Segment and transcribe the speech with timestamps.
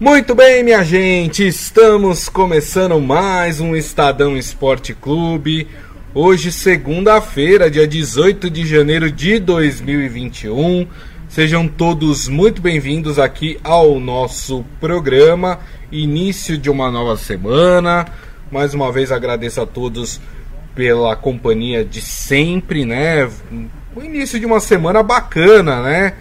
[0.00, 5.66] Muito bem, minha gente, estamos começando mais um Estadão Esporte Clube.
[6.14, 10.86] Hoje, segunda-feira, dia 18 de janeiro de 2021.
[11.28, 15.58] Sejam todos muito bem-vindos aqui ao nosso programa.
[15.90, 18.06] Início de uma nova semana.
[18.52, 20.20] Mais uma vez agradeço a todos
[20.76, 23.28] pela companhia de sempre, né?
[23.96, 26.14] O início de uma semana bacana, né?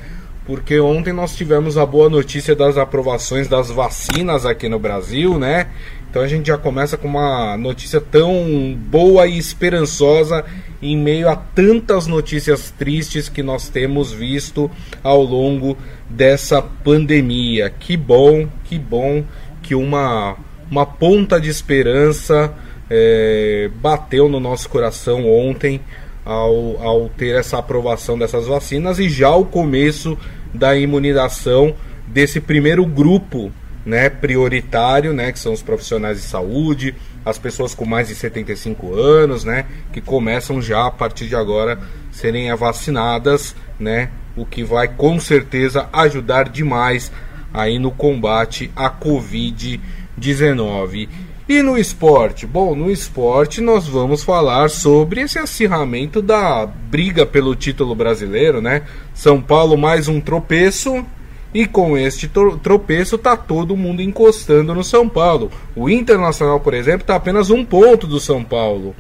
[0.48, 5.68] Porque ontem nós tivemos a boa notícia das aprovações das vacinas aqui no Brasil, né?
[6.10, 10.46] Então a gente já começa com uma notícia tão boa e esperançosa
[10.82, 14.72] em meio a tantas notícias tristes que nós temos visto
[15.04, 15.78] ao longo
[16.10, 17.70] dessa pandemia.
[17.70, 19.26] Que bom, que bom
[19.62, 20.38] que uma,
[20.72, 22.54] uma ponta de esperança
[22.90, 25.82] é, bateu no nosso coração ontem
[26.24, 30.18] ao, ao ter essa aprovação dessas vacinas e já o começo
[30.54, 31.76] da imunização
[32.08, 33.52] desse primeiro grupo
[33.86, 38.94] né, prioritário, né, que são os profissionais de saúde, as pessoas com mais de 75
[38.94, 41.80] anos, né, que começam já a partir de agora
[42.12, 47.12] serem vacinadas, né, o que vai com certeza ajudar demais
[47.54, 51.08] aí no combate à Covid-19.
[51.50, 52.46] E no esporte?
[52.46, 58.82] Bom, no esporte nós vamos falar sobre esse acirramento da briga pelo título brasileiro, né?
[59.14, 61.06] São Paulo mais um tropeço
[61.54, 62.30] e com este
[62.62, 65.50] tropeço tá todo mundo encostando no São Paulo.
[65.74, 68.94] O Internacional, por exemplo, está apenas um ponto do São Paulo.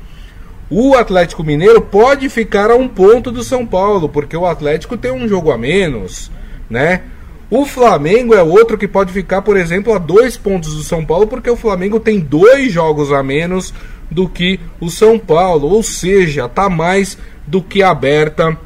[0.69, 5.11] O Atlético Mineiro pode ficar a um ponto do São Paulo, porque o Atlético tem
[5.11, 6.31] um jogo a menos,
[6.69, 7.03] né?
[7.49, 11.27] O Flamengo é outro que pode ficar, por exemplo, a dois pontos do São Paulo,
[11.27, 13.73] porque o Flamengo tem dois jogos a menos
[14.11, 18.57] do que o São Paulo, ou seja, está mais do que aberta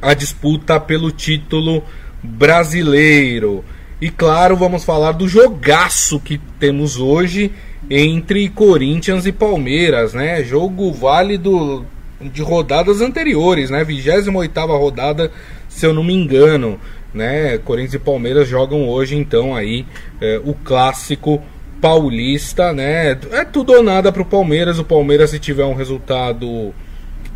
[0.00, 1.82] a disputa pelo título
[2.22, 3.64] brasileiro.
[4.00, 7.50] E claro, vamos falar do jogaço que temos hoje
[7.90, 10.44] entre Corinthians e Palmeiras, né?
[10.44, 11.84] Jogo válido
[12.20, 13.84] de rodadas anteriores, né?
[13.84, 15.32] 28ª rodada,
[15.68, 16.78] se eu não me engano
[17.12, 17.58] né?
[17.58, 19.86] Corinthians e Palmeiras jogam hoje então aí
[20.20, 21.42] é, o clássico
[21.80, 23.18] paulista, né?
[23.32, 24.78] É tudo ou nada para o Palmeiras.
[24.78, 26.74] O Palmeiras se tiver um resultado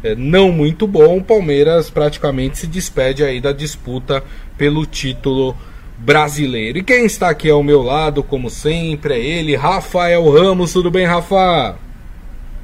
[0.03, 4.23] é, não muito bom, o Palmeiras praticamente se despede aí da disputa
[4.59, 5.57] pelo título
[5.97, 6.79] brasileiro.
[6.79, 10.73] E quem está aqui ao meu lado, como sempre, é ele, Rafael Ramos.
[10.73, 11.77] Tudo bem, Rafa?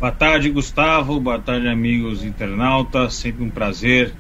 [0.01, 1.21] Boa tarde, Gustavo.
[1.21, 3.15] Boa tarde, amigos internautas.
[3.15, 4.13] Sempre um prazer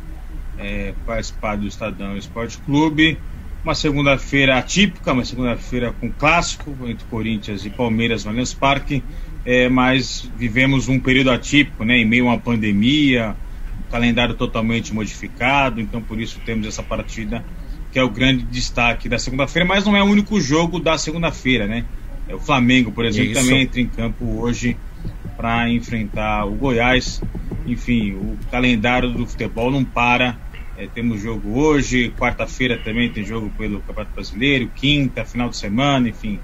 [0.58, 3.19] é, participar do Estadão Esporte Clube.
[3.64, 9.02] Uma segunda-feira atípica, uma segunda-feira com clássico entre Corinthians e Palmeiras no Allianz Parque,
[9.44, 13.34] é, mas vivemos um período atípico, né, em meio a uma pandemia,
[13.86, 17.44] um calendário totalmente modificado, então por isso temos essa partida
[17.91, 21.66] que é o grande destaque da segunda-feira, mas não é o único jogo da segunda-feira,
[21.66, 21.84] né?
[22.28, 23.41] É o Flamengo, por exemplo, isso.
[23.41, 24.76] também entra em campo hoje
[25.36, 27.22] para enfrentar o Goiás.
[27.66, 30.36] Enfim, o calendário do futebol não para
[30.78, 36.09] é, temos jogo hoje, quarta-feira também tem jogo pelo Campeonato Brasileiro, quinta, final de semana,
[36.09, 36.39] enfim,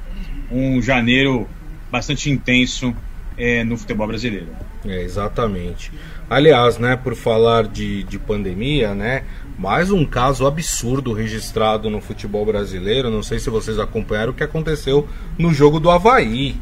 [0.51, 1.49] um janeiro
[1.91, 2.93] bastante intenso
[3.39, 4.49] é, no futebol brasileiro.
[4.85, 5.93] É, exatamente.
[6.29, 9.23] Aliás, né, por falar de, de pandemia, né,
[9.57, 13.11] mais um caso absurdo registrado no futebol brasileiro.
[13.11, 15.09] Não sei se vocês acompanharam o que aconteceu
[15.39, 16.57] no jogo do Havaí.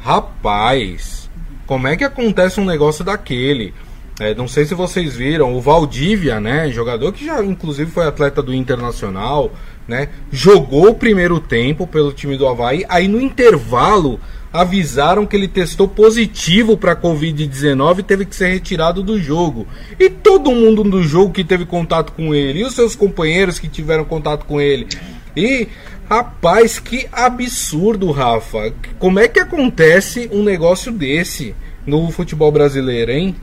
[0.00, 1.30] Rapaz,
[1.64, 3.72] como é que acontece um negócio daquele?
[4.20, 8.42] É, não sei se vocês viram, o Valdívia, né, jogador que já inclusive foi atleta
[8.42, 9.52] do Internacional,
[9.86, 14.18] né, jogou o primeiro tempo pelo time do Havaí, aí no intervalo
[14.52, 19.66] avisaram que ele testou positivo para Covid-19 e teve que ser retirado do jogo.
[19.98, 23.68] E todo mundo do jogo que teve contato com ele, e os seus companheiros que
[23.68, 24.88] tiveram contato com ele.
[25.36, 25.68] E,
[26.08, 28.72] rapaz, que absurdo, Rafa.
[28.98, 31.54] Como é que acontece um negócio desse
[31.86, 33.36] no futebol brasileiro, hein?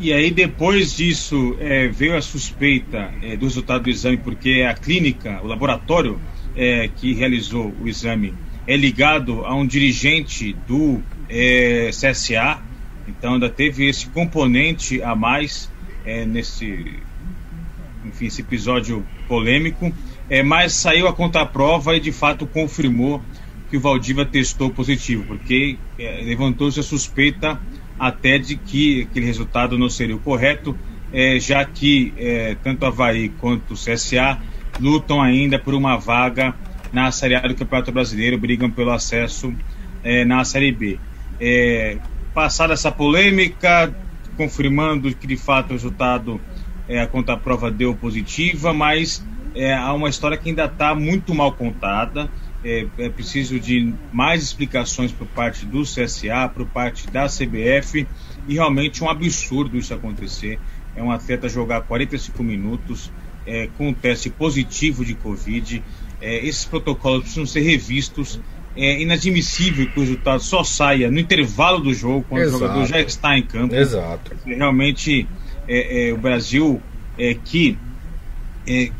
[0.00, 4.72] E aí, depois disso, é, veio a suspeita é, do resultado do exame, porque a
[4.72, 6.20] clínica, o laboratório
[6.54, 8.32] é, que realizou o exame,
[8.64, 12.62] é ligado a um dirigente do é, CSA,
[13.08, 15.68] então ainda teve esse componente a mais
[16.04, 16.94] é, nesse
[18.04, 19.92] enfim, esse episódio polêmico,
[20.30, 23.20] é, mas saiu a contraprova e de fato confirmou
[23.68, 27.60] que o Valdiva testou positivo, porque levantou-se a suspeita
[27.98, 30.76] até de que aquele resultado não seria o correto,
[31.12, 34.38] é, já que é, tanto Havaí quanto o CSA
[34.78, 36.54] lutam ainda por uma vaga
[36.92, 39.52] na Série A do Campeonato Brasileiro, brigam pelo acesso
[40.02, 40.98] é, na Série B.
[41.40, 41.98] É,
[42.32, 43.94] passada essa polêmica,
[44.36, 46.40] confirmando que de fato o resultado,
[46.88, 49.24] é, a conta-prova deu positiva, mas
[49.54, 52.30] é, há uma história que ainda está muito mal contada.
[52.64, 58.04] É, é, preciso de mais explicações por parte do CSA, por parte da CBF,
[58.48, 60.58] e realmente um absurdo isso acontecer.
[60.96, 63.12] É um atleta jogar 45 minutos
[63.46, 65.82] é, com um teste positivo de Covid.
[66.20, 68.40] É, esses protocolos precisam ser revistos.
[68.76, 72.56] É inadmissível que o resultado só saia no intervalo do jogo, quando Exato.
[72.56, 73.74] o jogador já está em campo.
[73.74, 74.36] Exato.
[74.44, 75.26] Realmente,
[75.66, 76.80] é, é, o Brasil
[77.18, 77.76] é, que
[78.66, 78.90] é,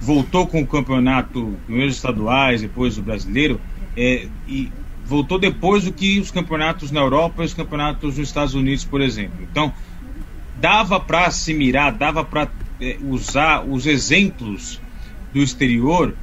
[0.00, 3.60] voltou com o campeonato, primeiros estaduais, depois o brasileiro,
[3.96, 4.72] é, e
[5.04, 9.02] voltou depois do que os campeonatos na Europa e os campeonatos nos Estados Unidos, por
[9.02, 9.46] exemplo.
[9.50, 9.72] Então,
[10.58, 12.48] dava para se mirar, dava para
[12.80, 14.80] é, usar os exemplos
[15.34, 16.14] do exterior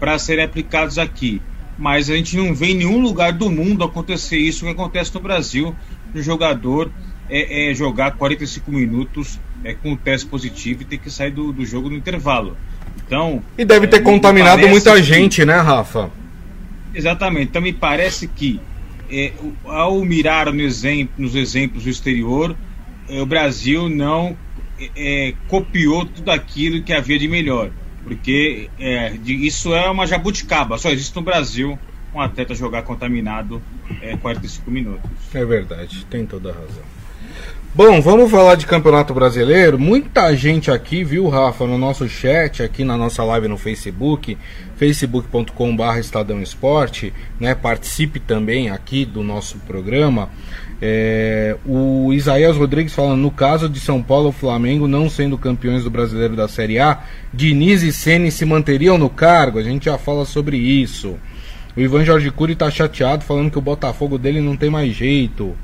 [0.00, 1.42] para serem aplicados aqui.
[1.78, 5.20] Mas a gente não vê em nenhum lugar do mundo acontecer isso que acontece no
[5.20, 5.76] Brasil,
[6.14, 6.90] o jogador
[7.28, 11.52] é, é jogar 45 minutos é, com o teste positivo e ter que sair do,
[11.52, 12.56] do jogo no intervalo.
[13.04, 13.42] Então.
[13.56, 16.10] E deve ter é, contaminado muita gente, né, Rafa?
[16.94, 17.48] Exatamente.
[17.48, 18.60] Então me parece que
[19.10, 19.32] é,
[19.64, 22.56] ao mirar no exemplo, nos exemplos do exterior,
[23.08, 24.36] é, o Brasil não
[24.96, 27.70] é, copiou tudo aquilo que havia de melhor.
[28.02, 31.78] Porque é, de, isso é uma jabuticaba, só existe no Brasil
[32.14, 33.60] um atleta jogar contaminado
[34.22, 35.10] 45 minutos.
[35.34, 36.95] É verdade, tem toda a razão.
[37.76, 39.78] Bom, vamos falar de Campeonato Brasileiro.
[39.78, 44.38] Muita gente aqui, viu, Rafa, no nosso chat, aqui na nossa live no Facebook,
[44.76, 47.54] facebook.com.br Estadão Esporte, né?
[47.54, 50.30] Participe também aqui do nosso programa.
[50.80, 55.84] É, o Isaías Rodrigues falando, no caso de São Paulo e Flamengo não sendo campeões
[55.84, 57.00] do brasileiro da Série A,
[57.30, 59.58] Diniz e Ceni se manteriam no cargo.
[59.58, 61.16] A gente já fala sobre isso.
[61.76, 65.54] O Ivan Jorge Cury está chateado, falando que o Botafogo dele não tem mais jeito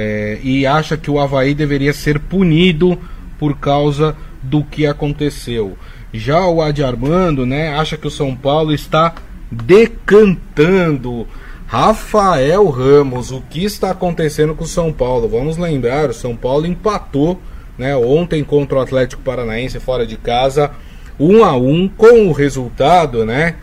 [0.00, 2.96] é, e acha que o Havaí deveria ser punido
[3.36, 5.76] por causa do que aconteceu.
[6.14, 9.16] Já o Adi Armando né, acha que o São Paulo está
[9.50, 11.26] decantando.
[11.66, 15.28] Rafael Ramos, o que está acontecendo com o São Paulo?
[15.28, 17.40] Vamos lembrar, o São Paulo empatou
[17.76, 20.70] né, ontem contra o Atlético Paranaense fora de casa,
[21.18, 23.56] 1 a 1 com o resultado, né?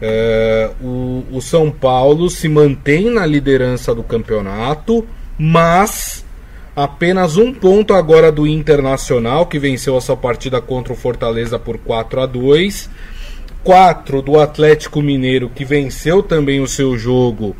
[0.00, 5.04] É, o, o São Paulo se mantém na liderança do campeonato,
[5.38, 6.24] mas
[6.74, 11.78] apenas um ponto agora do Internacional, que venceu a sua partida contra o Fortaleza por
[11.78, 12.90] 4 a 2
[13.64, 17.54] 4 do Atlético Mineiro, que venceu também o seu jogo.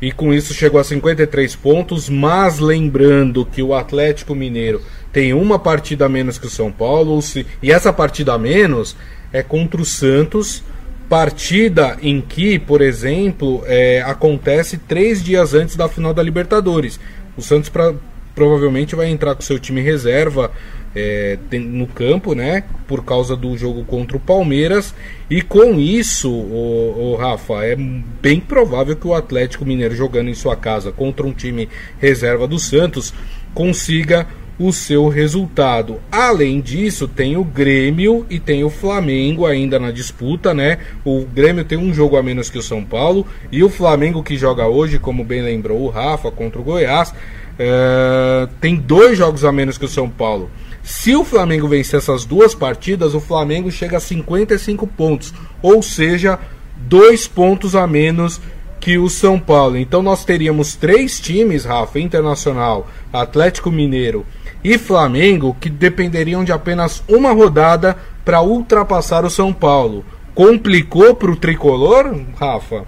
[0.00, 4.80] E com isso chegou a 53 pontos, mas lembrando que o Atlético Mineiro
[5.12, 7.20] tem uma partida a menos que o São Paulo,
[7.62, 8.96] e essa partida a menos
[9.32, 10.62] é contra o Santos,
[11.12, 16.98] Partida em que, por exemplo, é, acontece três dias antes da final da Libertadores.
[17.36, 17.92] O Santos pra,
[18.34, 20.50] provavelmente vai entrar com seu time reserva
[20.96, 22.64] é, no campo, né?
[22.88, 24.94] Por causa do jogo contra o Palmeiras.
[25.28, 30.34] E com isso, o, o, Rafa, é bem provável que o Atlético Mineiro jogando em
[30.34, 31.68] sua casa contra um time
[32.00, 33.12] reserva do Santos
[33.52, 34.26] consiga
[34.62, 36.00] o seu resultado.
[36.10, 40.78] Além disso, tem o Grêmio e tem o Flamengo ainda na disputa, né?
[41.04, 44.36] O Grêmio tem um jogo a menos que o São Paulo e o Flamengo que
[44.36, 47.12] joga hoje, como bem lembrou o Rafa, contra o Goiás,
[47.58, 48.46] é...
[48.60, 50.48] tem dois jogos a menos que o São Paulo.
[50.82, 56.38] Se o Flamengo vencer essas duas partidas, o Flamengo chega a 55 pontos, ou seja,
[56.76, 58.40] dois pontos a menos
[58.78, 59.76] que o São Paulo.
[59.76, 64.24] Então nós teríamos três times, Rafa, Internacional, Atlético Mineiro
[64.64, 70.04] e Flamengo que dependeriam de apenas uma rodada para ultrapassar o São Paulo.
[70.34, 72.84] Complicou para o tricolor, Rafa?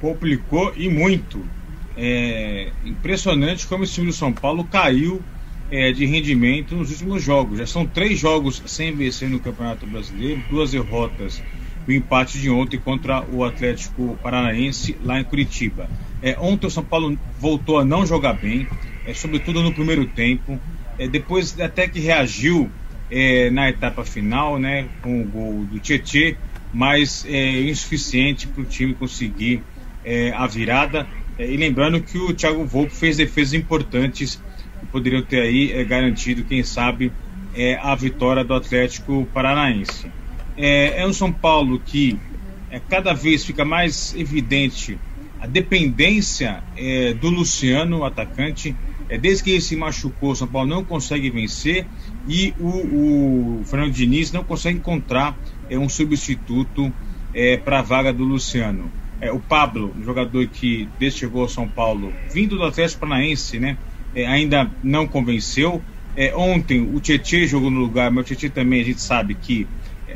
[0.00, 1.44] Complicou e muito.
[1.96, 5.22] É impressionante como esse time do São Paulo caiu
[5.70, 7.58] é, de rendimento nos últimos jogos.
[7.58, 11.40] Já são três jogos sem vencer no Campeonato Brasileiro, duas derrotas
[11.86, 15.88] o empate de ontem contra o Atlético Paranaense lá em Curitiba.
[16.22, 18.66] É, ontem o São Paulo voltou a não jogar bem,
[19.06, 20.58] é, sobretudo no primeiro tempo.
[20.98, 22.70] É, depois até que reagiu
[23.10, 26.36] é, na etapa final, né, com o gol do Tietê,
[26.72, 29.62] mas é insuficiente para o time conseguir
[30.04, 31.06] é, a virada.
[31.38, 34.40] É, e lembrando que o Thiago Volpe fez defesas importantes
[34.80, 37.12] que poderiam ter aí é, garantido, quem sabe,
[37.54, 40.10] é, a vitória do Atlético Paranaense.
[40.56, 42.18] É, um São Paulo que
[42.88, 44.98] cada vez fica mais evidente
[45.40, 46.62] a dependência
[47.20, 48.74] do Luciano, o atacante.
[49.08, 51.86] É, desde que ele se machucou, o São Paulo não consegue vencer
[52.26, 55.36] e o, o Fernando Diniz não consegue encontrar
[55.68, 56.92] é, um substituto
[57.34, 58.90] é, para a vaga do Luciano.
[59.20, 63.58] É, o Pablo, um jogador que desde chegou ao São Paulo, vindo do Atlético Paranaense,
[63.58, 63.76] né,
[64.14, 65.82] é, ainda não convenceu.
[66.16, 69.66] É, ontem o Tietchan jogou no lugar, mas o Tietchan também a gente sabe que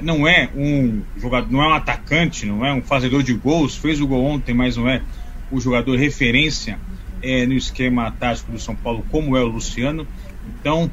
[0.02, 4.00] não é um jogador, não é um atacante, não é um fazedor de gols, fez
[4.00, 5.02] o gol ontem, mas não é
[5.50, 6.78] o jogador referência
[7.22, 10.06] é, no esquema tático do São Paulo, como é o Luciano.
[10.60, 10.90] Então,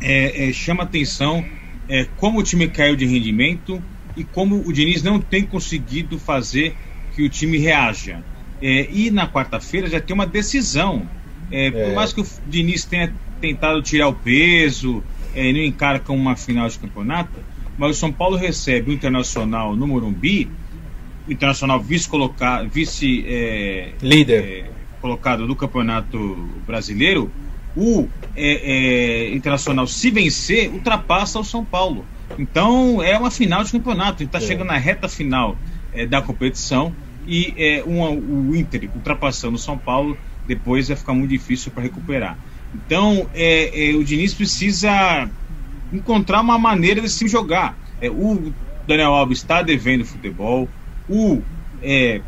[0.00, 1.44] é, é, chama atenção
[1.88, 3.82] é, como o time caiu de rendimento
[4.16, 6.76] e como o Diniz não tem conseguido fazer
[7.14, 8.22] que o time reaja.
[8.60, 11.08] É, e na quarta-feira já tem uma decisão.
[11.50, 15.02] É, por mais que o Diniz tenha tentado tirar o peso,
[15.34, 17.38] é, não encara como uma final de campeonato,
[17.78, 20.50] mas o São Paulo recebe o Internacional no Morumbi,
[21.28, 24.70] o Internacional vice-líder vice, é, é,
[25.06, 26.18] colocado do Campeonato
[26.66, 27.30] Brasileiro,
[27.76, 32.04] o é, é, Internacional, se vencer, ultrapassa o São Paulo.
[32.36, 34.40] Então é uma final de campeonato, está é.
[34.40, 35.56] chegando na reta final
[35.94, 36.92] é, da competição
[37.24, 41.84] e é, uma, o Inter ultrapassando o São Paulo, depois vai ficar muito difícil para
[41.84, 42.36] recuperar.
[42.74, 43.28] Então
[43.98, 45.30] o Diniz precisa
[45.92, 47.78] encontrar uma maneira de se jogar.
[48.10, 48.52] O
[48.86, 50.68] Daniel Alves está devendo futebol,
[51.08, 51.40] o
[51.82, 52.20] é,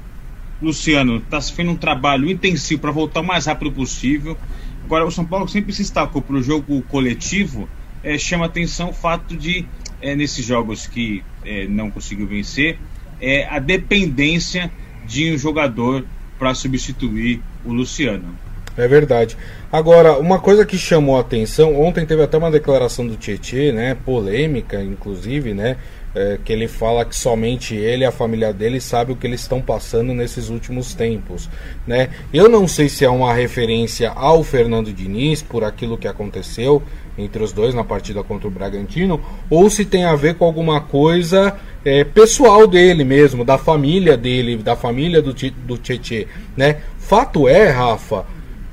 [0.60, 4.36] Luciano está fazendo um trabalho intensivo para voltar o mais rápido possível.
[4.84, 7.68] Agora, o São Paulo sempre se destacou para o jogo coletivo,
[8.02, 9.66] é, chama atenção o fato de,
[10.00, 12.78] é, nesses jogos que é, não conseguiu vencer,
[13.20, 14.70] é, a dependência
[15.06, 16.04] de um jogador
[16.38, 18.34] para substituir o Luciano.
[18.76, 19.36] É verdade.
[19.72, 23.94] Agora, uma coisa que chamou a atenção, ontem teve até uma declaração do Tietchan, né,
[23.94, 25.76] polêmica, inclusive, né,
[26.14, 29.40] é, que ele fala que somente ele e a família dele sabe o que eles
[29.40, 31.48] estão passando nesses últimos tempos,
[31.86, 32.10] né?
[32.32, 36.82] Eu não sei se é uma referência ao Fernando Diniz por aquilo que aconteceu
[37.16, 40.80] entre os dois na partida contra o Bragantino, ou se tem a ver com alguma
[40.80, 46.78] coisa é, pessoal dele mesmo, da família dele, da família do, do Tietchan, né?
[46.98, 48.24] Fato é, Rafa,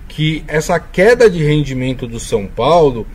[0.07, 3.05] que essa queda de rendimento do São Paulo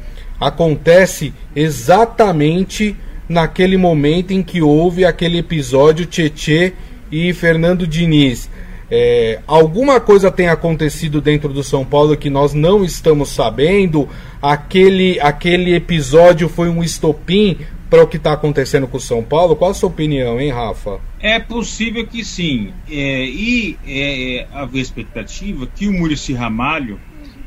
[0.40, 2.96] acontece exatamente
[3.30, 6.72] naquele momento em que houve aquele episódio Tietê
[7.12, 8.50] e Fernando Diniz.
[8.90, 14.08] É, alguma coisa tem acontecido dentro do São Paulo que nós não estamos sabendo?
[14.42, 17.56] Aquele, aquele episódio foi um estopim
[17.88, 19.54] para o que está acontecendo com o São Paulo?
[19.54, 20.99] Qual a sua opinião, hein, Rafa?
[21.20, 22.72] É possível que sim.
[22.90, 26.99] É, e é, havia expectativa que o Murici Ramalho,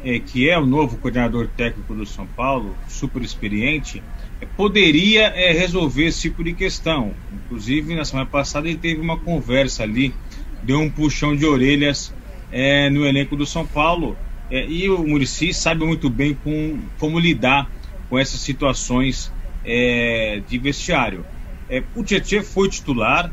[0.03, 4.03] é, que é o novo coordenador técnico do São Paulo, super experiente,
[4.41, 7.13] é, poderia é, resolver esse tipo de questão.
[7.31, 10.13] Inclusive, na semana passada, ele teve uma conversa ali,
[10.61, 12.13] deu um puxão de orelhas
[12.51, 14.17] é, no elenco do São Paulo.
[14.51, 17.71] É, e o Murici sabe muito bem com, como lidar
[18.09, 19.31] com essas situações
[19.63, 21.25] é, de vestiário.
[21.69, 23.31] É, o Tietchan foi titular.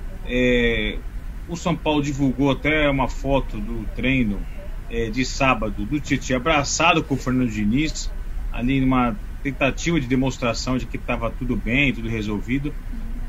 [1.48, 4.40] O São Paulo divulgou até uma foto do treino
[4.90, 8.10] é, de sábado do Tietchan abraçado com o Fernando Diniz,
[8.52, 12.74] ali numa tentativa de demonstração de que estava tudo bem, tudo resolvido.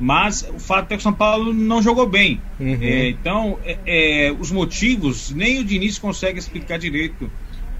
[0.00, 2.40] Mas o fato é que o São Paulo não jogou bem.
[2.58, 2.78] Uhum.
[2.80, 7.30] É, então, é, é, os motivos, nem o Diniz consegue explicar direito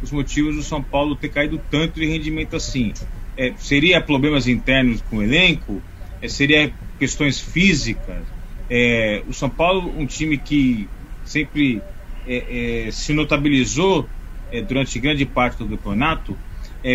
[0.00, 2.92] os motivos do São Paulo ter caído tanto de rendimento assim
[3.36, 5.82] é, seria problemas internos com o elenco,
[6.20, 8.22] é, seria questões físicas.
[8.68, 10.88] É, o São Paulo, um time que
[11.24, 11.80] sempre
[12.26, 14.08] é, é, se notabilizou
[14.50, 16.36] é, durante grande parte do campeonato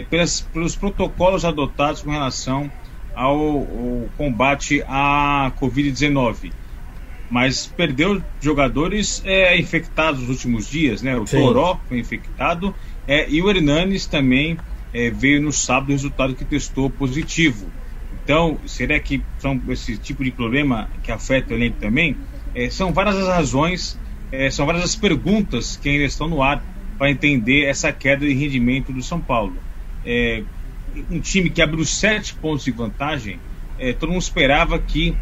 [0.10, 2.69] pelas, pelos protocolos adotados com relação
[3.15, 6.51] ao, ao combate à Covid-19
[7.29, 11.17] mas perdeu jogadores é, infectados nos últimos dias, né?
[11.17, 11.38] O Sim.
[11.38, 12.74] Toró foi infectado
[13.07, 14.57] é, e o Hernanes também
[14.93, 17.67] é, veio no sábado o resultado que testou positivo.
[18.24, 22.15] Então, será que são esse tipo de problema que afeta o elenco também?
[22.53, 24.00] É, são várias as razões,
[24.31, 26.63] é, são várias as perguntas que ainda estão no ar
[26.98, 29.55] para entender essa queda de rendimento do São Paulo.
[30.05, 30.43] É,
[31.12, 33.39] um time que abriu sete pontos de vantagem,
[33.77, 35.15] é, todo mundo esperava que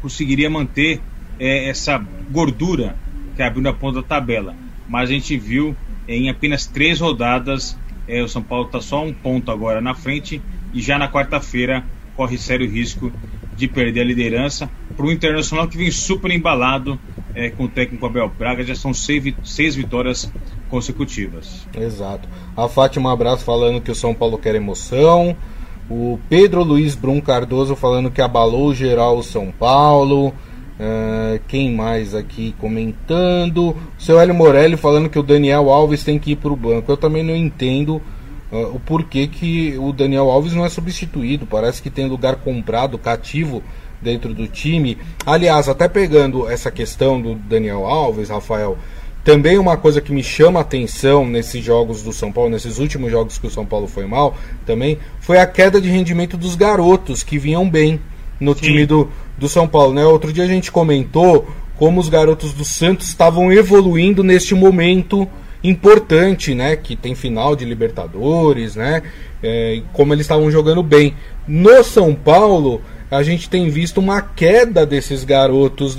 [0.00, 1.00] conseguiria manter
[1.38, 1.98] é, essa
[2.30, 2.96] gordura
[3.34, 4.54] que abriu na ponta da tabela.
[4.88, 5.76] Mas a gente viu
[6.06, 7.76] em apenas três rodadas
[8.06, 10.40] é, o São Paulo está só um ponto agora na frente
[10.72, 13.12] e já na quarta-feira corre sério risco
[13.56, 16.98] de perder a liderança para o Internacional que vem super embalado
[17.34, 18.62] é, com o técnico Abel Braga.
[18.62, 20.30] Já são seis, seis vitórias
[20.68, 21.66] consecutivas.
[21.76, 22.28] Exato.
[22.56, 25.36] A Fátima Abraço falando que o São Paulo quer emoção.
[25.88, 30.28] O Pedro Luiz Brum Cardoso falando que abalou geral o São Paulo.
[30.28, 33.70] Uh, quem mais aqui comentando?
[33.70, 36.90] O seu Hélio Morelli falando que o Daniel Alves tem que ir para o banco.
[36.90, 38.02] Eu também não entendo
[38.58, 41.46] o porquê que o Daniel Alves não é substituído.
[41.46, 43.62] Parece que tem lugar comprado, cativo
[44.00, 44.98] dentro do time.
[45.24, 48.76] Aliás, até pegando essa questão do Daniel Alves, Rafael,
[49.24, 53.10] também uma coisa que me chama a atenção nesses jogos do São Paulo, nesses últimos
[53.10, 57.22] jogos que o São Paulo foi mal, também foi a queda de rendimento dos garotos
[57.22, 57.98] que vinham bem
[58.38, 58.60] no Sim.
[58.60, 60.04] time do, do São Paulo, né?
[60.04, 65.26] Outro dia a gente comentou como os garotos do Santos estavam evoluindo neste momento
[65.64, 66.76] importante, né?
[66.76, 69.02] Que tem final de Libertadores, né?
[69.42, 71.16] É, como eles estavam jogando bem.
[71.48, 75.96] No São Paulo, a gente tem visto uma queda desses garotos.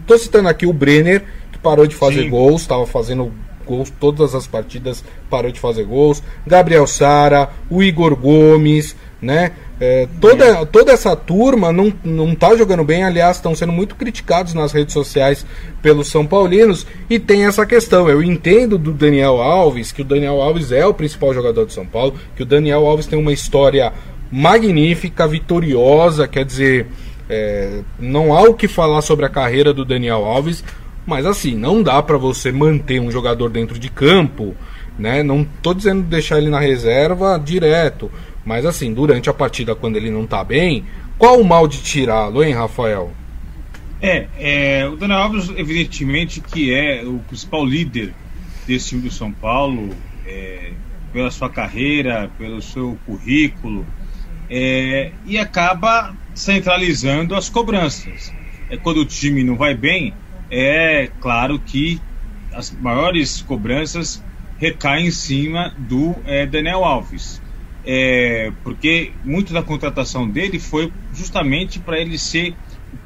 [0.00, 2.30] Estou citando aqui o Brenner, que parou de fazer Sim.
[2.30, 3.32] gols, estava fazendo
[3.66, 6.22] gols todas as partidas, parou de fazer gols.
[6.46, 9.52] Gabriel Sara, o Igor Gomes, né?
[9.80, 14.54] É, toda, toda essa turma não, não tá jogando bem, aliás, estão sendo muito criticados
[14.54, 15.44] nas redes sociais
[15.82, 16.86] pelos São Paulinos.
[17.10, 18.08] E tem essa questão.
[18.08, 21.86] Eu entendo do Daniel Alves, que o Daniel Alves é o principal jogador de São
[21.86, 23.92] Paulo, que o Daniel Alves tem uma história
[24.30, 26.86] magnífica, vitoriosa, quer dizer,
[27.28, 30.64] é, não há o que falar sobre a carreira do Daniel Alves,
[31.06, 34.54] mas assim, não dá para você manter um jogador dentro de campo,
[34.98, 35.22] né?
[35.22, 38.10] Não tô dizendo deixar ele na reserva direto,
[38.44, 40.84] mas assim, durante a partida, quando ele não tá bem,
[41.16, 43.12] qual o mal de tirá-lo, hein, Rafael?
[44.02, 48.12] É, é, o Daniel Alves, evidentemente, que é o principal líder
[48.66, 49.94] desse time do São Paulo,
[50.26, 50.72] é,
[51.12, 53.86] pela sua carreira, pelo seu currículo,
[54.50, 58.32] é, e acaba centralizando as cobranças.
[58.68, 60.12] É, quando o time não vai bem,
[60.50, 62.00] é claro que
[62.52, 64.22] as maiores cobranças
[64.58, 67.40] recaem em cima do é, Daniel Alves
[67.86, 72.54] é, porque muito da contratação dele foi justamente para ele ser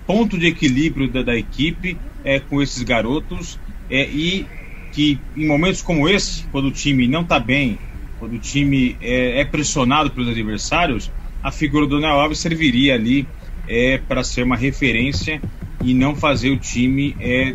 [0.06, 3.58] ponto de equilíbrio da, da equipe é, com esses garotos
[3.90, 4.46] é, e
[4.92, 7.78] que em momentos como esse, quando o time não está bem,
[8.18, 11.10] quando o time é, é, pressionado pelos adversários,
[11.42, 13.26] a figura do Daniel Alves serviria ali
[13.66, 15.40] é, para ser uma referência
[15.84, 17.54] e não fazer o time é,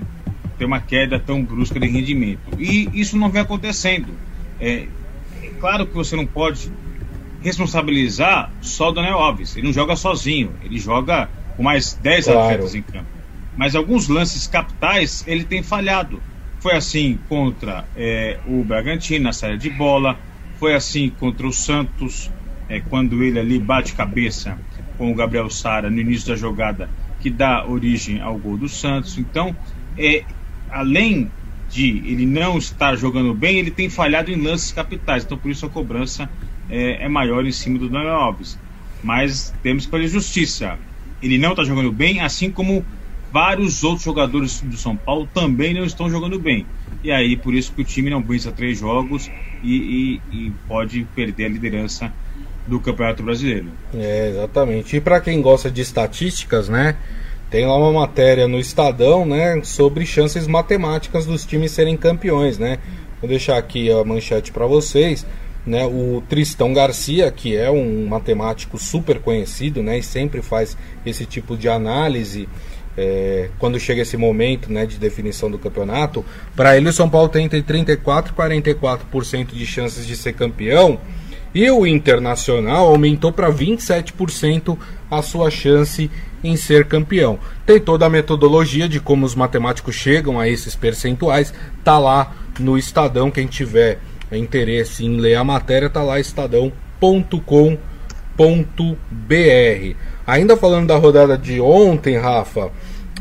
[0.58, 2.42] ter uma queda tão brusca de rendimento.
[2.58, 4.13] E isso não vem acontecendo.
[4.60, 4.88] É,
[5.42, 6.72] é claro que você não pode
[7.43, 9.55] responsabilizar só o Daniel Alves.
[9.55, 12.39] Ele não joga sozinho, ele joga com mais 10 claro.
[12.39, 13.05] atletas em campo.
[13.55, 16.21] Mas alguns lances capitais ele tem falhado.
[16.59, 20.18] Foi assim contra é, o Bragantino na série de bola,
[20.57, 22.31] foi assim contra o Santos,
[22.70, 24.57] é, quando ele ali bate cabeça
[24.98, 26.89] com o Gabriel Sara no início da jogada,
[27.20, 29.18] que dá origem ao gol do Santos.
[29.18, 29.55] Então,
[29.98, 30.24] é,
[30.72, 31.29] além
[31.70, 35.24] de ele não estar jogando bem, ele tem falhado em lances capitais.
[35.25, 36.29] Então, por isso a cobrança
[36.69, 38.57] é, é maior em cima do Daniel Alves.
[39.03, 40.77] Mas temos que fazer justiça.
[41.21, 42.85] Ele não está jogando bem, assim como
[43.31, 46.65] vários outros jogadores do São Paulo também não estão jogando bem.
[47.03, 49.29] E aí, por isso que o time não vence três jogos
[49.61, 52.13] e, e, e pode perder a liderança
[52.67, 53.67] do Campeonato Brasileiro.
[53.93, 54.95] É, exatamente.
[54.95, 56.95] E para quem gosta de estatísticas, né?
[57.49, 62.79] Tem lá uma matéria no Estadão, né, sobre chances matemáticas dos times serem campeões, né?
[63.21, 65.23] Vou deixar aqui a manchete para vocês.
[65.65, 71.25] Né, o Tristão Garcia, que é um matemático super conhecido né, e sempre faz esse
[71.25, 72.49] tipo de análise
[72.97, 76.23] é, quando chega esse momento né, de definição do campeonato,
[76.55, 80.99] para ele o São Paulo tem entre 34% e 44% de chances de ser campeão
[81.53, 84.77] e o Internacional aumentou para 27%
[85.09, 86.09] a sua chance
[86.43, 87.39] em ser campeão.
[87.65, 92.77] Tem toda a metodologia de como os matemáticos chegam a esses percentuais, tá lá no
[92.77, 93.99] Estadão, quem tiver
[94.37, 96.74] interesse em ler a matéria, tá lá estadão.com.br.
[100.25, 102.72] Ainda falando da rodada de ontem, Rafa,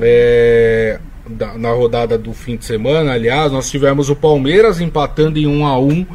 [0.01, 0.99] é,
[1.29, 5.67] da, na rodada do fim de semana, aliás, nós tivemos o Palmeiras empatando em 1
[5.67, 6.07] a 1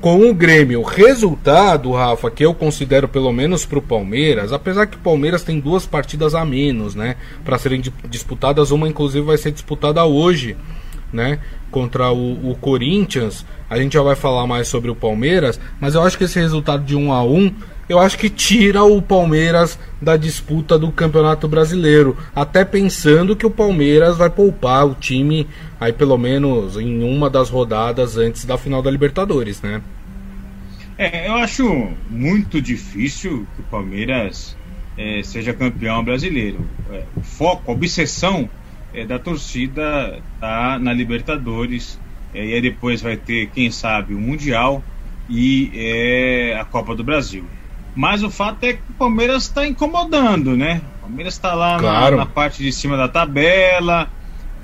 [0.00, 0.82] com o Grêmio.
[0.82, 5.60] Resultado, Rafa, que eu considero pelo menos para o Palmeiras, apesar que o Palmeiras tem
[5.60, 10.56] duas partidas a menos, né, para serem disputadas, uma inclusive vai ser disputada hoje,
[11.12, 11.38] né,
[11.70, 13.44] contra o, o Corinthians.
[13.68, 16.84] A gente já vai falar mais sobre o Palmeiras, mas eu acho que esse resultado
[16.84, 17.54] de 1 a 1
[17.90, 23.50] eu acho que tira o Palmeiras da disputa do Campeonato Brasileiro, até pensando que o
[23.50, 25.48] Palmeiras vai poupar o time
[25.80, 29.82] aí pelo menos em uma das rodadas antes da final da Libertadores, né?
[30.96, 34.56] É, eu acho muito difícil que o Palmeiras
[34.96, 36.64] é, seja campeão brasileiro.
[36.92, 38.48] É, o foco, a obsessão
[38.92, 41.98] é, da torcida tá na Libertadores.
[42.34, 44.82] É, e aí depois vai ter, quem sabe, o Mundial
[45.28, 47.44] e é, a Copa do Brasil.
[47.94, 50.80] Mas o fato é que o Palmeiras está incomodando, né?
[50.98, 52.16] O Palmeiras está lá claro.
[52.16, 54.08] na, na, parte de cima da tabela,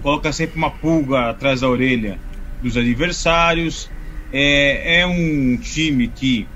[0.03, 2.19] coloca sempre uma pulga atrás da orelha
[2.63, 3.91] dos adversários.
[4.33, 6.47] É, é um time que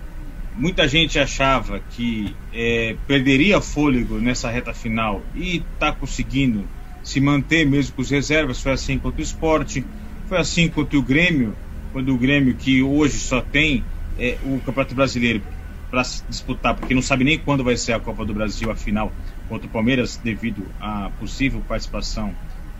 [0.54, 6.64] muita gente achava que é, perderia fôlego nessa reta final e está conseguindo
[7.02, 8.62] se manter mesmo com os reservas.
[8.62, 9.84] Foi assim contra o esporte,
[10.28, 11.54] foi assim contra o Grêmio,
[11.92, 13.84] quando o Grêmio, que hoje só tem
[14.18, 15.42] é, o Campeonato Brasileiro
[15.90, 19.12] para disputar, porque não sabe nem quando vai ser a Copa do Brasil, a final,
[19.48, 22.32] contra o Palmeiras devido à possível participação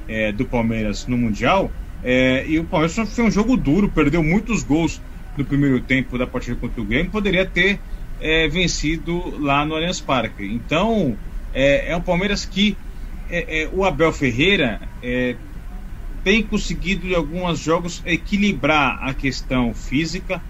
[0.07, 1.73] é, do Palmeiras no Mundial.
[2.03, 5.03] É, e o Palmeiras foi um jogo duro, perdeu muitos gols
[5.37, 7.81] no primeiro tempo da partida contra o Grêmio, poderia ter
[8.21, 10.45] é, vencido lá no Allianz Parque.
[10.45, 11.19] Então,
[11.53, 12.77] é, é um Palmeiras que
[13.31, 15.37] é, é, o Abel Ferreira é,
[16.25, 20.43] tem conseguido em alguns jogos equilibrar a questão física,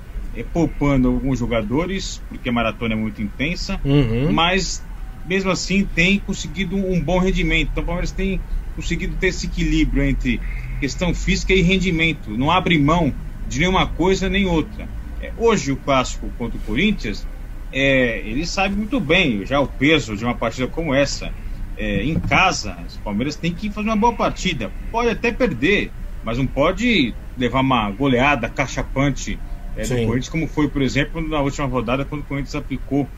[0.53, 4.33] poupando alguns jogadores, porque a maratona é muito intensa, uhum.
[4.33, 4.83] mas
[5.27, 7.71] mesmo assim tem conseguido um bom rendimento.
[7.73, 8.41] Então o Palmeiras tem
[8.75, 10.41] conseguido ter esse equilíbrio entre
[10.81, 12.31] questão física e rendimento.
[12.31, 13.13] Não abre mão
[13.49, 14.89] de nenhuma coisa nem outra.
[15.21, 17.27] É, hoje o clássico contra o Corinthians,
[17.73, 21.33] é, ele sabe muito bem já o peso de uma partida como essa.
[21.81, 24.71] É, em casa, o Palmeiras tem que fazer uma boa partida.
[24.93, 25.91] Pode até perder,
[26.23, 29.39] mas não pode levar uma goleada cachapante
[29.75, 33.09] é, do Corinthians, como foi, por exemplo, na última rodada, quando o Corinthians aplicou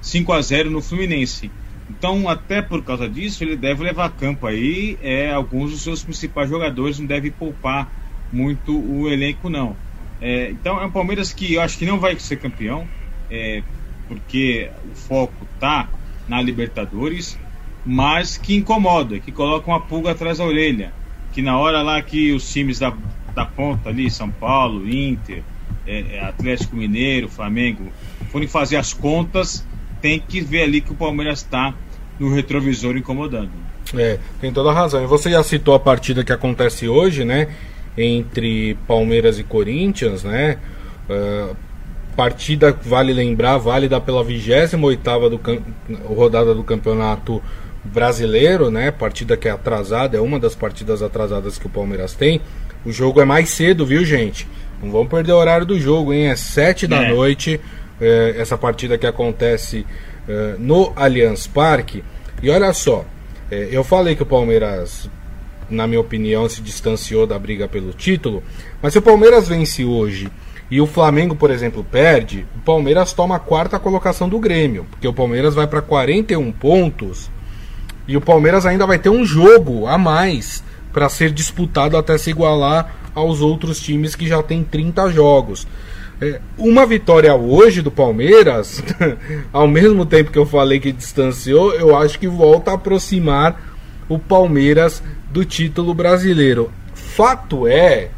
[0.00, 1.50] 5 a 0 no Fluminense.
[1.90, 6.02] Então, até por causa disso, ele deve levar a campo aí é, alguns dos seus
[6.02, 7.92] principais jogadores, não deve poupar
[8.32, 9.76] muito o elenco, não.
[10.18, 12.86] É, então, é um Palmeiras que eu acho que não vai ser campeão,
[13.30, 13.62] é,
[14.08, 15.88] porque o foco tá
[16.26, 17.38] na Libertadores,
[17.84, 20.92] mas que incomoda, que coloca uma pulga atrás da orelha.
[21.32, 22.92] Que na hora lá que os times da,
[23.34, 25.42] da ponta ali, São Paulo, Inter,
[25.86, 27.92] é, é Atlético Mineiro, Flamengo,
[28.30, 29.64] forem fazer as contas,
[30.00, 31.74] tem que ver ali que o Palmeiras está
[32.18, 33.50] no retrovisor incomodando.
[33.96, 35.02] É, tem toda a razão.
[35.02, 37.48] E você já citou a partida que acontece hoje, né?
[37.96, 40.58] Entre Palmeiras e Corinthians, né?
[41.08, 41.56] Uh,
[42.14, 44.76] partida, vale lembrar, válida pela 28
[45.30, 45.40] do
[46.04, 47.42] rodada do campeonato
[47.92, 48.90] brasileiro, né?
[48.90, 52.40] Partida que é atrasada, é uma das partidas atrasadas que o Palmeiras tem.
[52.84, 54.46] O jogo é mais cedo, viu, gente?
[54.82, 56.28] Não vamos perder o horário do jogo, hein?
[56.28, 57.12] É 7 da é.
[57.12, 57.60] noite
[58.00, 59.84] é, essa partida que acontece
[60.28, 62.04] é, no Allianz Parque.
[62.42, 63.04] E olha só,
[63.50, 65.10] é, eu falei que o Palmeiras,
[65.68, 68.42] na minha opinião, se distanciou da briga pelo título,
[68.80, 70.28] mas se o Palmeiras vence hoje
[70.70, 75.08] e o Flamengo, por exemplo, perde, o Palmeiras toma a quarta colocação do Grêmio, porque
[75.08, 77.30] o Palmeiras vai para 41 pontos
[78.08, 82.30] e o Palmeiras ainda vai ter um jogo a mais para ser disputado até se
[82.30, 85.68] igualar aos outros times que já têm 30 jogos.
[86.20, 88.82] É, uma vitória hoje do Palmeiras,
[89.52, 93.60] ao mesmo tempo que eu falei que distanciou, eu acho que volta a aproximar
[94.08, 96.72] o Palmeiras do título brasileiro.
[96.94, 98.08] Fato é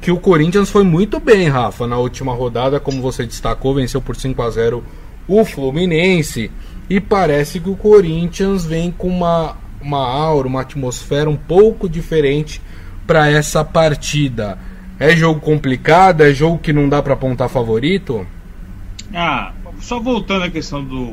[0.00, 4.16] que o Corinthians foi muito bem, Rafa, na última rodada, como você destacou, venceu por
[4.16, 4.84] 5 a 0
[5.28, 6.50] o Fluminense.
[6.90, 12.60] E parece que o Corinthians vem com uma, uma aura, uma atmosfera um pouco diferente
[13.06, 14.58] para essa partida.
[14.98, 16.22] É jogo complicado?
[16.22, 18.26] É jogo que não dá para apontar favorito?
[19.14, 21.12] Ah, só voltando à questão do,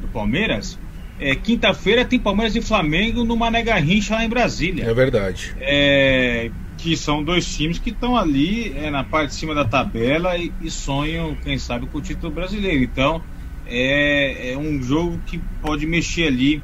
[0.00, 0.78] do Palmeiras,
[1.20, 4.84] é, quinta-feira tem Palmeiras e Flamengo no Mané Garrincha lá em Brasília.
[4.84, 5.52] É verdade.
[5.60, 10.36] É, que são dois times que estão ali é, na parte de cima da tabela
[10.36, 12.84] e, e, sonham, quem sabe, com o título brasileiro.
[12.84, 13.20] Então,
[13.68, 16.62] é, é, um jogo que pode mexer ali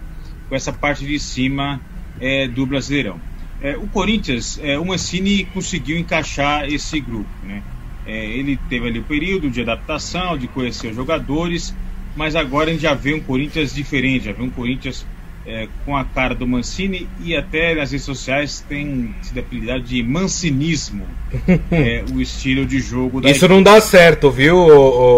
[0.48, 1.80] com essa parte de cima
[2.20, 3.20] é, do Brasileirão.
[3.62, 7.62] É, o Corinthians, é, o Mancini conseguiu encaixar esse grupo, né?
[8.06, 11.74] É, ele teve ali o período de adaptação, de conhecer os jogadores,
[12.14, 15.06] mas agora a gente já vê um Corinthians diferente, já vê um Corinthians
[15.46, 20.02] é, com a cara do Mancini e até nas redes sociais tem sido apelidado de
[20.02, 21.04] mancinismo
[21.70, 23.54] é, o estilo de jogo da Isso equipe.
[23.54, 24.66] não dá certo, viu,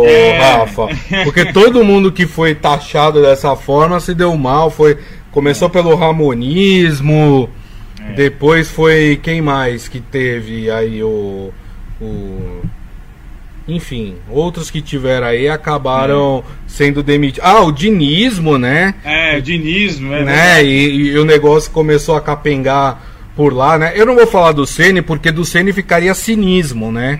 [0.04, 0.38] é...
[0.38, 0.88] Rafa?
[1.24, 4.98] Porque todo mundo que foi taxado dessa forma se deu mal, foi
[5.30, 7.48] começou pelo ramonismo,
[8.10, 8.12] é.
[8.14, 11.52] Depois foi quem mais que teve aí o.
[12.00, 12.62] o
[13.68, 16.50] enfim, outros que tiveram aí acabaram é.
[16.68, 17.48] sendo demitidos.
[17.48, 18.94] Ah, o dinismo, né?
[19.04, 20.24] É, o dinismo, é.
[20.24, 20.64] Né?
[20.64, 23.02] E, e, o negócio começou a capengar
[23.34, 23.92] por lá, né?
[23.96, 27.18] Eu não vou falar do Ceni porque do Ceni ficaria cinismo, né?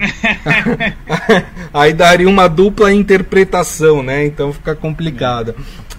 [1.74, 4.24] aí daria uma dupla interpretação, né?
[4.24, 5.54] Então fica complicado.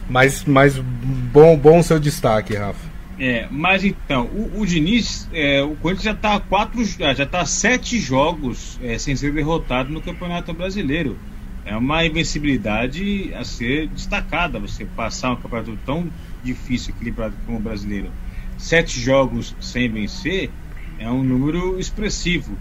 [0.09, 2.86] Mas, mas bom, bom seu destaque, Rafa.
[3.19, 7.99] É, mas então, o, o Diniz, é, o Corinthians já está quatro, já está sete
[7.99, 11.17] jogos é, sem ser derrotado no Campeonato Brasileiro.
[11.65, 14.59] É uma invencibilidade a ser destacada.
[14.59, 16.07] Você passar um campeonato tão
[16.43, 18.09] difícil, equilibrado como o brasileiro,
[18.57, 20.51] sete jogos sem vencer,
[20.99, 22.55] é um número expressivo.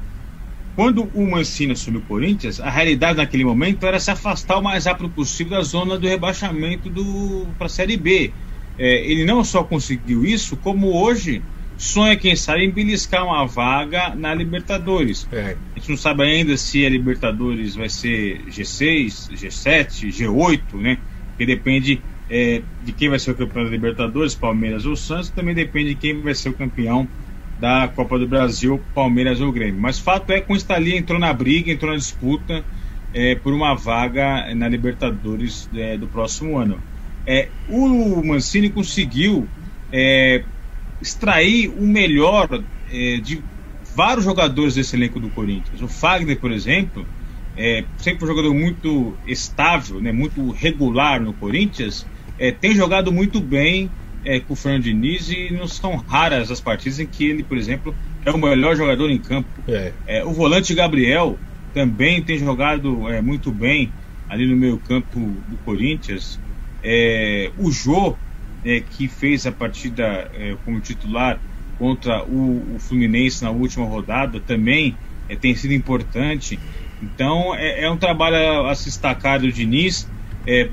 [0.74, 4.86] Quando o Mancini assumiu o Corinthians, a realidade naquele momento era se afastar o mais
[4.86, 6.90] rápido possível da zona do rebaixamento
[7.56, 8.32] para a Série B
[8.78, 11.42] é, ele não só conseguiu isso, como hoje
[11.76, 15.28] sonha, quem sabe, em beliscar uma vaga na Libertadores.
[15.32, 15.56] É.
[15.74, 20.98] A gente não sabe ainda se a Libertadores vai ser G6, G7, G8, né?
[21.28, 25.54] Porque depende é, de quem vai ser o campeão da Libertadores, Palmeiras ou Santos, também
[25.54, 27.06] depende de quem vai ser o campeão
[27.60, 29.80] da Copa do Brasil, Palmeiras ou Grêmio.
[29.80, 32.64] Mas fato é que o Estali entrou na briga, entrou na disputa
[33.14, 36.78] é, por uma vaga na Libertadores é, do próximo ano.
[37.26, 39.48] É, o Mancini conseguiu
[39.92, 40.44] é,
[41.00, 42.62] extrair o melhor
[42.92, 43.42] é, de
[43.94, 45.80] vários jogadores desse elenco do Corinthians.
[45.82, 47.06] O Fagner, por exemplo,
[47.56, 52.06] é sempre um jogador muito estável, né, muito regular no Corinthians,
[52.38, 53.90] é, tem jogado muito bem
[54.24, 57.56] é, com o Fernando Diniz e não são raras as partidas em que ele, por
[57.56, 59.48] exemplo, é o melhor jogador em campo.
[59.66, 59.92] É.
[60.06, 61.38] É, o volante Gabriel
[61.72, 63.90] também tem jogado é, muito bem
[64.28, 66.38] ali no meio campo do Corinthians.
[66.82, 68.16] É, o Jô,
[68.64, 70.30] é, que fez a partida
[70.64, 71.40] como titular
[71.78, 74.96] contra o, o, Fluminense na última rodada, também
[75.40, 76.58] tem sido importante.
[77.02, 80.08] Então é, um trabalho a se destacar do Diniz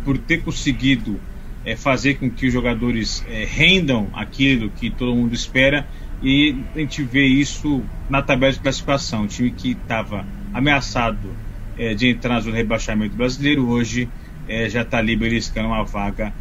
[0.04, 1.20] por ter conseguido
[1.66, 5.88] é, fazer com que os jogadores é, rendam aquilo que todo mundo espera
[6.22, 9.24] e a gente vê isso na tabela de classificação.
[9.24, 11.36] O time que estava ameaçado
[11.78, 14.10] é, de entrar de rebaixamento brasileiro hoje
[14.48, 16.34] é, já está ali beliscando uma vaga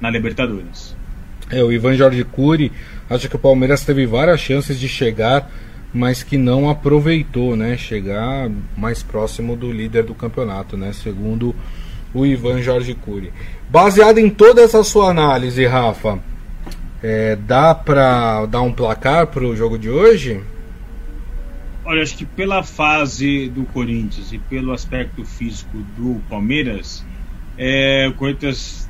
[0.00, 0.96] na Libertadores.
[1.50, 2.70] É, o Ivan Jorge Cury
[3.08, 5.50] acha que o Palmeiras teve várias chances de chegar,
[5.92, 7.76] mas que não aproveitou, né?
[7.76, 10.92] Chegar mais próximo do líder do campeonato, né?
[10.92, 11.54] Segundo
[12.12, 13.32] o Ivan Jorge Cury.
[13.70, 16.18] Baseado em toda essa sua análise, Rafa,
[17.02, 20.40] é, dá para dar um placar para o jogo de hoje?
[21.84, 27.02] Olha, acho que pela fase do Corinthians e pelo aspecto físico do Palmeiras,
[27.58, 28.88] é, o Corinthians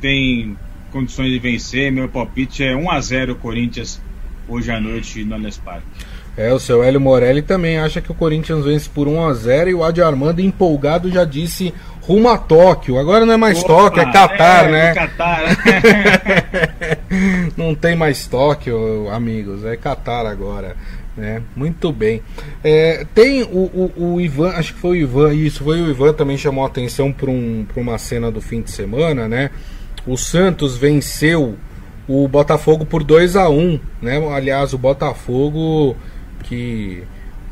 [0.00, 0.56] tem
[0.90, 1.92] condições de vencer.
[1.92, 4.00] Meu palpite é 1 a 0 Corinthians
[4.48, 5.86] hoje à noite no Allianz Parque.
[6.36, 9.70] É, o seu Hélio Morelli também acha que o Corinthians vence por 1 a 0
[9.70, 12.96] e o Adi Armando empolgado já disse rumo a Tóquio.
[12.96, 14.94] Agora não é mais Opa, Tóquio, é Catar, é, né?
[14.94, 15.42] Catar.
[17.56, 20.76] não tem mais Tóquio, amigos, é Catar agora.
[21.18, 21.42] Né?
[21.56, 22.22] Muito bem.
[22.62, 26.12] É, tem o, o, o, Ivan, acho que foi o Ivan, isso, foi o Ivan
[26.12, 29.50] também chamou a atenção para um, uma cena do fim de semana, né?
[30.06, 31.56] O Santos venceu
[32.06, 34.16] o Botafogo por 2 a 1 né?
[34.32, 35.96] Aliás, o Botafogo
[36.44, 37.02] que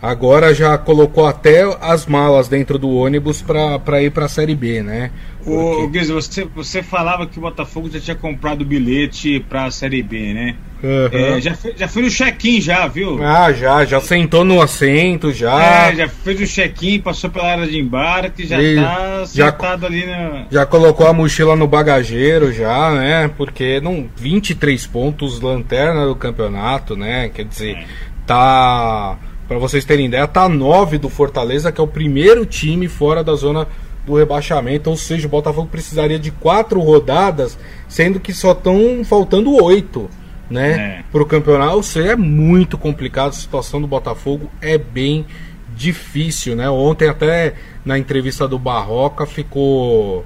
[0.01, 4.83] agora já colocou até as malas dentro do ônibus para ir para a Série B,
[4.83, 5.11] né?
[5.45, 5.83] Porque...
[5.83, 10.03] Ô, Guiz, você, você falava que o Botafogo já tinha comprado bilhete para a Série
[10.03, 10.57] B, né?
[10.83, 11.09] Uhum.
[11.13, 13.23] É, já, fez, já fez o check-in já, viu?
[13.23, 15.89] Ah, já, já sentou no assento, já.
[15.89, 19.87] É, já fez o check-in, passou pela área de embarque, já e tá sentado já,
[19.87, 20.47] ali na...
[20.51, 23.31] Já colocou a mochila no bagageiro já, né?
[23.37, 27.31] Porque não 23 pontos lanterna do campeonato, né?
[27.31, 27.87] Quer dizer, é
[28.27, 29.17] tá.
[29.49, 33.35] Para vocês terem ideia, tá 9 do Fortaleza, que é o primeiro time fora da
[33.35, 33.69] zona
[34.05, 34.91] do rebaixamento.
[34.91, 40.11] Ou seja, o Botafogo precisaria de quatro rodadas, sendo que só estão faltando oito
[40.51, 41.05] né, é.
[41.13, 41.77] para o campeonato.
[41.77, 43.31] Ou seja, é muito complicado.
[43.31, 45.25] A situação do Botafogo é bem
[45.77, 46.69] difícil, né?
[46.71, 47.55] Ontem até
[47.85, 50.25] na entrevista do Barroca ficou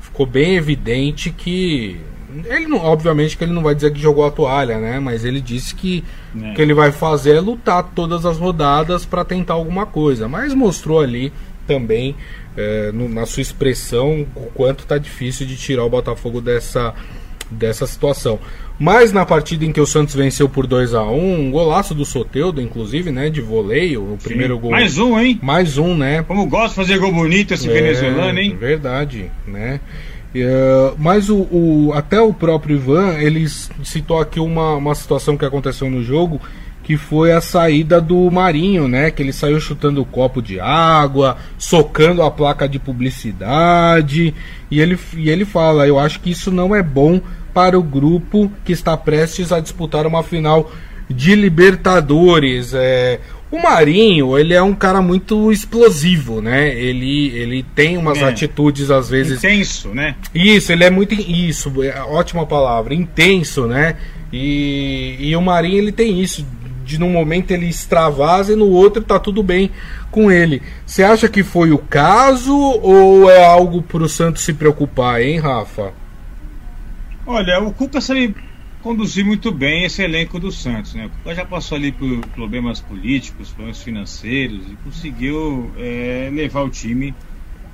[0.00, 2.00] ficou bem evidente que
[2.46, 4.98] ele não, obviamente que ele não vai dizer que jogou a toalha, né?
[4.98, 6.02] Mas ele disse que
[6.34, 6.50] é.
[6.50, 10.28] o que ele vai fazer é lutar todas as rodadas para tentar alguma coisa.
[10.28, 11.32] Mas mostrou ali
[11.66, 12.14] também
[12.56, 16.94] é, no, na sua expressão o quanto está difícil de tirar o Botafogo dessa,
[17.50, 18.38] dessa situação.
[18.78, 21.94] Mas na partida em que o Santos venceu por 2 a 1 um, um golaço
[21.94, 23.30] do Soteudo, inclusive, né?
[23.30, 24.28] De voleio, o Sim.
[24.28, 24.72] primeiro gol.
[24.72, 25.38] Mais um, hein?
[25.40, 26.24] Mais um, né?
[26.24, 28.56] Como gosta de fazer gol bonito esse é, venezuelano, hein?
[28.58, 29.80] Verdade, né?
[30.34, 35.44] Uh, mas o, o, até o próprio Ivan ele citou aqui uma, uma situação que
[35.44, 36.40] aconteceu no jogo
[36.84, 39.10] que foi a saída do Marinho, né?
[39.10, 44.34] Que ele saiu chutando o copo de água, socando a placa de publicidade.
[44.70, 47.20] E ele, e ele fala: Eu acho que isso não é bom
[47.54, 50.70] para o grupo que está prestes a disputar uma final
[51.08, 52.74] de Libertadores.
[52.74, 53.18] É,
[53.54, 56.74] o Marinho, ele é um cara muito explosivo, né?
[56.74, 58.24] Ele, ele tem umas é.
[58.24, 59.38] atitudes às vezes.
[59.38, 60.16] Intenso, né?
[60.34, 61.14] Isso, ele é muito.
[61.14, 62.94] Isso, é ótima palavra.
[62.94, 63.96] Intenso, né?
[64.32, 66.44] E, e o Marinho, ele tem isso.
[66.84, 69.70] De num momento ele extravasa e no outro tá tudo bem
[70.10, 70.60] com ele.
[70.84, 75.94] Você acha que foi o caso ou é algo pro Santos se preocupar, hein, Rafa?
[77.26, 78.34] Olha, o Cuca sabe
[78.84, 80.92] conduzir muito bem esse elenco do Santos.
[80.92, 81.10] Né?
[81.24, 87.14] O já passou ali por problemas políticos, problemas financeiros e conseguiu é, levar o time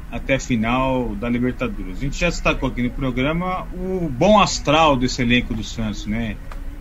[0.09, 1.99] até a final da Libertadores.
[1.99, 6.37] A gente já destacou aqui no programa o bom astral desse elenco do Santos, né?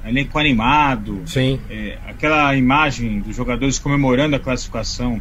[0.06, 1.60] Elenco animado, Sim.
[1.68, 5.20] É, aquela imagem dos jogadores comemorando a classificação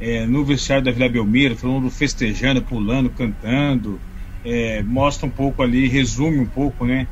[0.00, 4.00] é, no vestiário da Vila Belmiro, todo mundo festejando, pulando, cantando.
[4.44, 7.08] é, mostra um pouco ali, resume um pouco, né?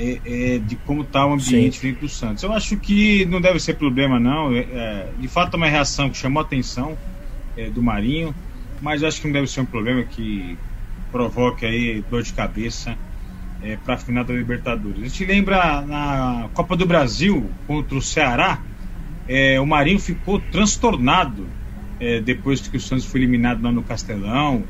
[0.00, 2.44] É, é, de como está o ambiente dentro do Santos.
[2.44, 4.54] Eu acho que não deve ser problema, não.
[4.54, 6.96] É, é, de fato, é uma reação que chamou a atenção
[7.56, 8.32] é, do Marinho,
[8.80, 10.56] mas acho que não deve ser um problema que
[11.10, 12.96] provoque aí dor de cabeça
[13.60, 15.00] é, para a final da Libertadores.
[15.00, 18.62] A gente lembra na Copa do Brasil contra o Ceará,
[19.60, 21.46] o Marinho ficou transtornado
[22.24, 24.64] depois que o Santos foi eliminado lá no Castelão,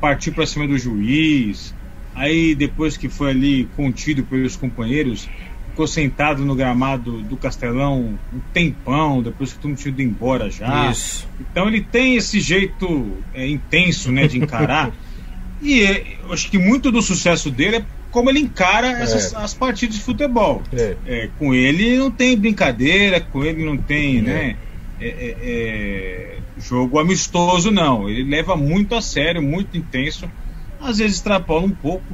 [0.00, 1.74] partiu para cima do juiz
[2.14, 5.28] Aí depois que foi ali contido pelos companheiros,
[5.72, 10.50] ficou sentado no gramado do Castelão um tempão, depois que todo mundo tinha ido embora
[10.50, 10.90] já.
[10.90, 11.26] Isso.
[11.40, 14.92] Então ele tem esse jeito é, intenso né, de encarar.
[15.60, 19.38] e é, eu acho que muito do sucesso dele é como ele encara essas, é.
[19.38, 20.62] as partidas de futebol.
[20.74, 20.96] É.
[21.06, 21.30] é.
[21.38, 24.56] com ele não tem brincadeira, com ele não tem né,
[25.00, 28.10] é, jogo amistoso, não.
[28.10, 30.28] Ele leva muito a sério, muito intenso
[30.82, 32.04] às vezes extrapola um pouco,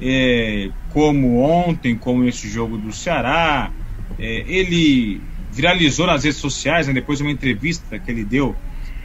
[0.00, 3.70] é, como ontem, como esse jogo do Ceará.
[4.18, 5.20] É, ele
[5.52, 8.54] viralizou nas redes sociais, né, depois de uma entrevista que ele deu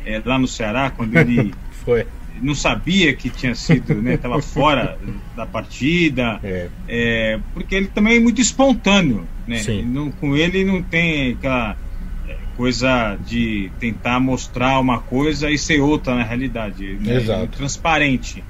[0.06, 2.06] é, lá no Ceará, quando ele Foi.
[2.41, 4.97] não sabia que tinha sido, estava né, fora
[5.36, 6.69] da partida, é.
[6.88, 7.39] é.
[7.54, 9.28] porque ele também é muito espontâneo.
[9.47, 9.62] Né?
[9.86, 11.78] Não, com ele não tem aquela
[12.28, 16.97] é, coisa de tentar mostrar uma coisa e ser outra na realidade.
[17.01, 17.17] Né?
[17.17, 17.47] Exato.
[17.58, 18.43] Transparente.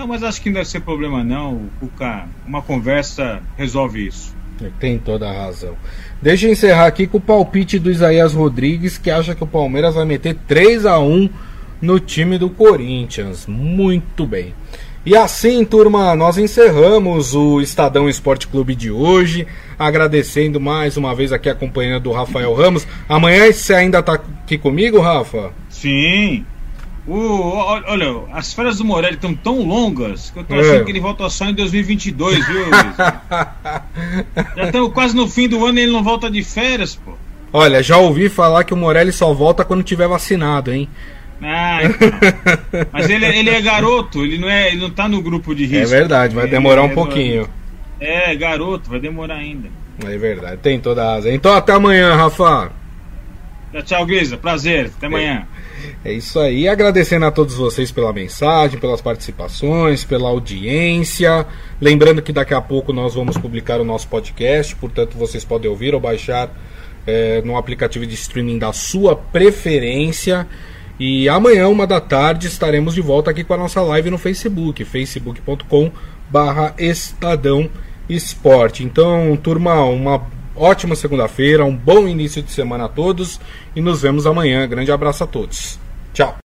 [0.00, 2.26] Não, mas acho que não deve ser problema não, Cuca.
[2.46, 4.34] Uma conversa resolve isso.
[4.78, 5.76] Tem toda a razão.
[6.22, 9.96] Deixa eu encerrar aqui com o palpite do Isaías Rodrigues, que acha que o Palmeiras
[9.96, 11.28] vai meter 3 a 1
[11.82, 13.46] no time do Corinthians.
[13.46, 14.54] Muito bem.
[15.04, 19.46] E assim, turma, nós encerramos o Estadão Esporte Clube de hoje.
[19.78, 22.88] Agradecendo mais uma vez aqui a companhia do Rafael Ramos.
[23.06, 25.52] Amanhã você ainda está aqui comigo, Rafa?
[25.68, 26.46] Sim.
[27.10, 27.56] O,
[27.88, 30.84] olha, as férias do Morelli estão tão longas que eu tô achando é.
[30.84, 32.66] que ele volta só em 2022, viu?
[34.56, 37.14] já estamos quase no fim do ano e ele não volta de férias, pô.
[37.52, 40.88] Olha, já ouvi falar que o Morelli só volta quando tiver vacinado, hein?
[41.42, 42.08] Ah, então.
[42.92, 45.92] Mas ele, ele é garoto, ele não, é, ele não tá no grupo de risco.
[45.92, 47.48] É verdade, vai demorar um é, pouquinho.
[47.98, 49.68] É, garoto, vai demorar ainda.
[50.06, 51.32] É verdade, tem toda a razão.
[51.32, 52.70] Então até amanhã, Rafa.
[53.72, 54.36] Tchau, tchau, Grisa.
[54.36, 55.48] Prazer, até amanhã.
[55.56, 55.59] É.
[56.04, 56.68] É isso aí.
[56.68, 61.46] Agradecendo a todos vocês pela mensagem, pelas participações, pela audiência.
[61.80, 65.94] Lembrando que daqui a pouco nós vamos publicar o nosso podcast, portanto vocês podem ouvir
[65.94, 66.50] ou baixar
[67.06, 70.46] é, no aplicativo de streaming da sua preferência.
[70.98, 74.84] E amanhã, uma da tarde, estaremos de volta aqui com a nossa live no Facebook,
[74.84, 75.90] facebook.com
[76.28, 77.70] barra Estadão
[78.08, 78.84] Esporte.
[78.84, 80.26] Então, turma, uma
[80.60, 83.40] ótima segunda-feira, um bom início de semana a todos
[83.74, 84.68] e nos vemos amanhã.
[84.68, 85.78] Grande abraço a todos.
[86.12, 86.38] Tchau.